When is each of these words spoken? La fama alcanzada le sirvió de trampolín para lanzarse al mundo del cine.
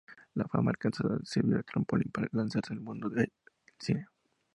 La 0.33 0.45
fama 0.47 0.71
alcanzada 0.71 1.15
le 1.19 1.25
sirvió 1.27 1.57
de 1.57 1.61
trampolín 1.63 2.09
para 2.11 2.27
lanzarse 2.31 2.73
al 2.73 2.81
mundo 2.81 3.07
del 3.07 3.31
cine. 3.77 4.07